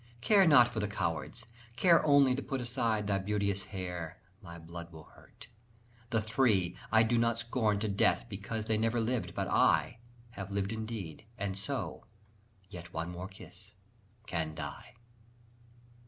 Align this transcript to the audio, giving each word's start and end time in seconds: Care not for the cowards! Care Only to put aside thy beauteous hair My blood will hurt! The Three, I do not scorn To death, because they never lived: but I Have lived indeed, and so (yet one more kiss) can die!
Care 0.19 0.47
not 0.47 0.67
for 0.67 0.79
the 0.79 0.87
cowards! 0.87 1.45
Care 1.75 2.03
Only 2.03 2.33
to 2.33 2.41
put 2.41 2.59
aside 2.59 3.05
thy 3.05 3.19
beauteous 3.19 3.65
hair 3.65 4.17
My 4.41 4.57
blood 4.57 4.91
will 4.91 5.03
hurt! 5.03 5.45
The 6.09 6.19
Three, 6.19 6.75
I 6.91 7.03
do 7.03 7.19
not 7.19 7.37
scorn 7.37 7.77
To 7.81 7.87
death, 7.87 8.25
because 8.27 8.65
they 8.65 8.79
never 8.79 8.99
lived: 8.99 9.35
but 9.35 9.47
I 9.47 9.99
Have 10.31 10.49
lived 10.49 10.73
indeed, 10.73 11.25
and 11.37 11.55
so 11.55 12.07
(yet 12.71 12.91
one 12.93 13.11
more 13.11 13.27
kiss) 13.27 13.75
can 14.25 14.55
die! 14.55 14.95